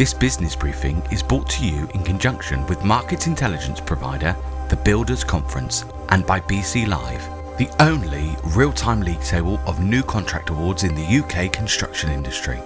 [0.00, 4.34] This business briefing is brought to you in conjunction with market intelligence provider
[4.70, 7.22] the Builders Conference and by BC Live,
[7.58, 12.58] the only real time league table of new contract awards in the UK construction industry.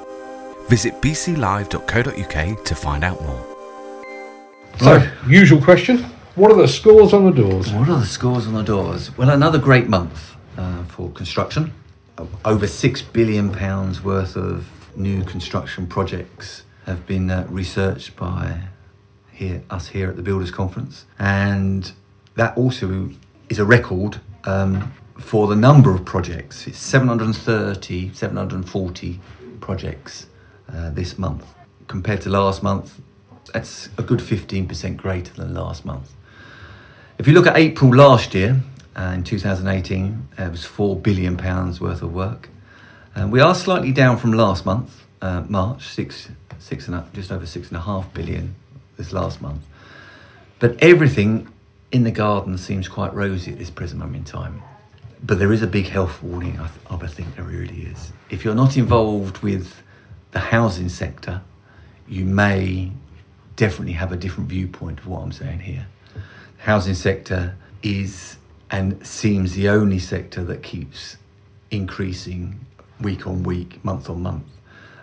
[0.68, 3.56] Visit bclive.co.uk to find out more.
[4.78, 6.04] So, usual question.
[6.36, 7.72] What are the scores on the doors?
[7.72, 9.10] What are the scores on the doors?
[9.18, 11.74] Well, another great month uh, for construction.
[12.44, 18.60] Over six billion pounds worth of new construction projects have been uh, researched by
[19.32, 21.92] here us here at the Builders Conference, and
[22.36, 23.10] that also
[23.48, 26.66] is a record um, for the number of projects.
[26.66, 29.20] It's 730, 740
[29.60, 30.26] projects
[30.72, 31.54] uh, this month
[31.88, 33.00] compared to last month.
[33.52, 36.12] That's a good 15% greater than last month.
[37.18, 38.62] If you look at April last year,
[38.96, 42.48] uh, in 2018, it was four billion pounds worth of work.
[43.28, 47.46] We are slightly down from last month, uh, March, six, six and a, just over
[47.46, 48.54] six and a half billion
[48.96, 49.62] this last month.
[50.58, 51.48] But everything
[51.90, 54.62] in the garden seems quite rosy at this present moment in time.
[55.22, 58.12] But there is a big health warning, I, th- I think there really is.
[58.30, 59.82] If you're not involved with
[60.32, 61.42] the housing sector,
[62.06, 62.92] you may
[63.56, 65.86] definitely have a different viewpoint of what I'm saying here
[66.64, 68.38] housing sector is
[68.70, 71.18] and seems the only sector that keeps
[71.70, 72.58] increasing
[73.00, 74.46] week on week, month on month.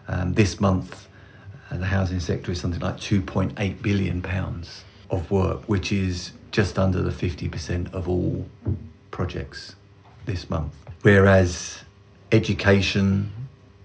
[0.08, 1.08] Um, this month,
[1.80, 7.02] the housing sector is something like 2.8 billion pounds of work, which is just under
[7.02, 8.48] the 50% of all
[9.10, 9.76] projects
[10.26, 10.74] this month.
[11.02, 11.84] Whereas
[12.32, 13.32] education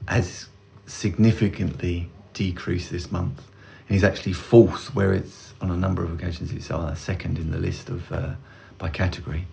[0.09, 0.49] has
[0.87, 3.43] significantly decreased this month
[3.89, 6.71] and is actually fourth, where it's on a number of occasions it's
[7.01, 8.35] second in the list of uh,
[8.79, 9.47] by category.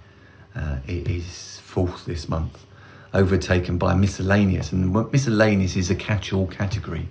[0.56, 2.66] Uh, it is fourth this month,
[3.14, 4.72] overtaken by miscellaneous.
[4.72, 7.10] And miscellaneous is a catch-all category,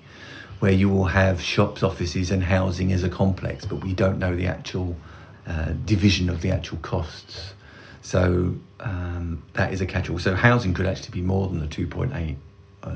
[0.62, 4.36] where you will have shops, offices, and housing as a complex, but we don't know
[4.36, 4.96] the actual
[5.44, 7.54] uh, division of the actual costs.
[8.00, 10.20] So um, that is a catch-all.
[10.20, 12.36] So housing could actually be more than the 2.8
[12.84, 12.90] uh,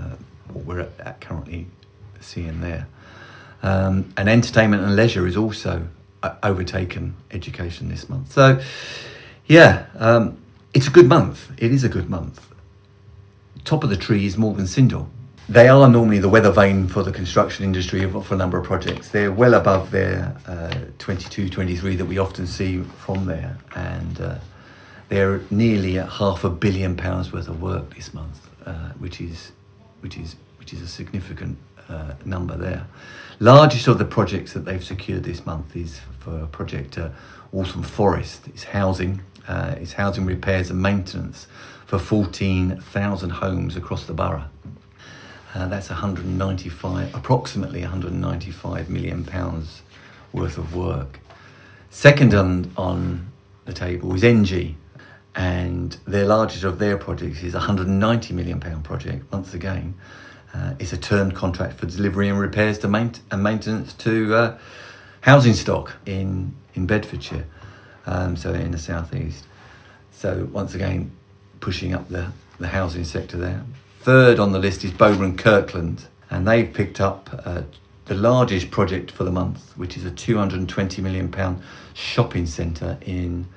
[0.53, 1.67] what we're at, at currently
[2.21, 2.87] seeing there.
[3.65, 5.89] Um, and entertainment and leisure is also
[6.23, 8.31] uh, overtaken education this month.
[8.31, 8.61] So,
[9.47, 10.39] yeah, um,
[10.73, 11.51] it's a good month.
[11.59, 12.49] It is a good month.
[13.65, 15.11] Top of the tree is Morgan Sindall.
[15.49, 19.11] They are normally the weather vane for the construction industry for a number of projects.
[19.11, 23.57] They're well above their uh, 22, 23 that we often see from there.
[23.77, 24.39] And uh,
[25.09, 29.53] they're nearly at half a billion pounds worth of work this month, uh, which is
[30.01, 31.59] which is which is a significant
[31.89, 32.89] uh, number there.
[33.39, 37.11] Largest of the projects that they've secured this month is for project uh,
[37.53, 38.49] Waltham Forest.
[38.49, 41.47] It's housing, uh, it's housing repairs and maintenance
[41.85, 44.47] for 14,000 homes across the borough.
[45.57, 49.81] Uh, that's 195, approximately 195 million pounds
[50.31, 51.19] worth of work.
[51.89, 53.33] Second on, on
[53.65, 54.77] the table is ENGIE,
[55.35, 59.33] and their largest of their projects is a 190 million pound project.
[59.33, 59.95] Once again,
[60.53, 64.59] uh, it's a term contract for delivery and repairs to main- and maintenance to uh,
[65.23, 67.47] housing stock in in Bedfordshire,
[68.05, 69.47] um, so in the southeast.
[70.13, 71.13] So once again,
[71.61, 73.65] pushing up the the housing sector there.
[74.07, 77.63] Third on the list is Bowmer Kirkland, and they've picked up uh,
[78.05, 81.61] the largest project for the month, which is a 220 million pound
[81.93, 83.49] shopping centre in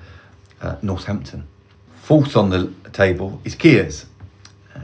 [0.60, 1.46] uh, Northampton.
[1.94, 4.06] Fourth on the table is Kiers,
[4.74, 4.80] uh,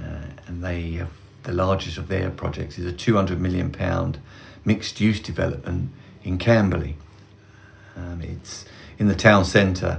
[0.47, 1.11] and they have
[1.43, 4.21] the largest of their projects is a 200 million pound
[4.65, 5.91] mixed use development
[6.23, 6.97] in Camberley.
[7.97, 8.67] Um, it's
[9.01, 9.99] in the town centre,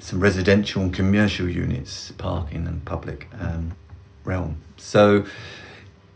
[0.00, 3.76] some residential and commercial units, parking and public um,
[4.28, 4.62] realm.
[4.76, 5.24] So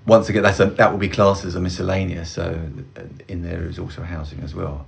[0.06, 2.30] once again, that's a, that will be classed as a miscellaneous.
[2.30, 2.70] So
[3.26, 4.86] in there is also housing as well.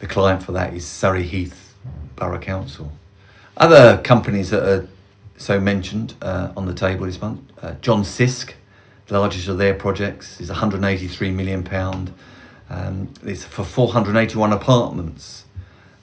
[0.00, 1.74] the client for that is Surrey Heath
[2.16, 2.92] Borough Council.
[3.56, 4.88] Other companies that are
[5.36, 8.54] so mentioned uh, on the table this month, uh, John Sisk,
[9.06, 12.12] the largest of their projects is 183 million pound.
[12.68, 15.44] Um, it's for 481 apartments,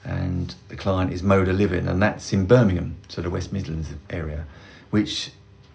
[0.04, 4.46] and the client is Moda Living, and that's in Birmingham, so the West Midlands area,
[4.90, 5.30] which,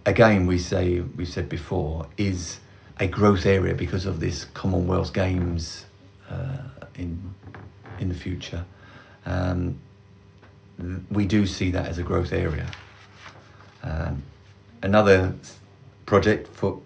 [0.05, 2.59] again, we say we've said before is
[2.99, 5.85] a growth area because of this Commonwealth Games
[6.29, 6.57] uh,
[6.95, 7.33] in
[7.99, 8.65] in the future.
[9.25, 9.79] Um,
[11.11, 12.67] we do see that as a growth area.
[13.83, 14.23] Um,
[14.81, 15.35] another
[16.05, 16.81] project for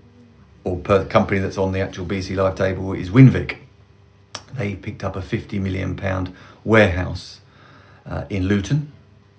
[0.63, 3.57] or per company that's on the actual BC Live table is Winvic.
[4.53, 6.33] They picked up a 50 million pound
[6.63, 7.41] warehouse
[8.06, 8.91] uh, in Luton.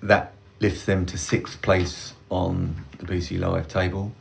[0.03, 4.13] That lifts them to sixth place on the BC Live table.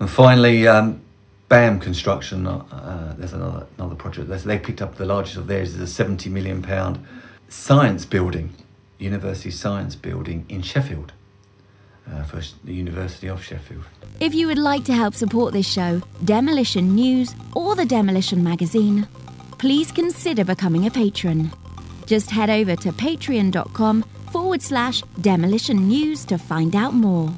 [0.00, 1.00] And finally, um,
[1.48, 4.28] BAM Construction, uh, there's another another project.
[4.28, 7.04] They picked up the largest of theirs is a 70 million pound
[7.48, 8.54] science building,
[8.98, 11.12] university science building in Sheffield,
[12.10, 13.84] uh, for the University of Sheffield.
[14.20, 19.06] If you would like to help support this show, Demolition News, or the Demolition Magazine,
[19.58, 21.52] please consider becoming a patron.
[22.06, 24.04] Just head over to patreon.com
[24.54, 27.28] forward slash demolition news to find out more.